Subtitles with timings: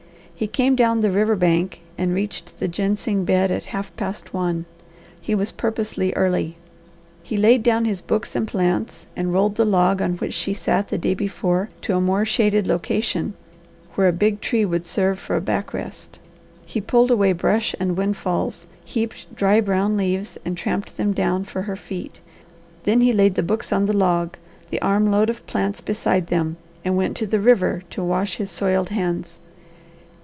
[0.33, 4.65] He came down the river bank and reached the ginseng bed at half past one.
[5.21, 6.57] He was purposely early.
[7.21, 10.87] He laid down his books and plants, and rolled the log on which she sat
[10.87, 13.35] the day before to a more shaded location,
[13.93, 16.19] where a big tree would serve for a back rest.
[16.65, 21.61] He pulled away brush and windfalls, heaped dry brown leaves, and tramped them down for
[21.61, 22.19] her feet.
[22.81, 24.37] Then he laid the books on the log,
[24.71, 28.49] the arm load of plants beside them, and went to the river to wash his
[28.49, 29.39] soiled hands.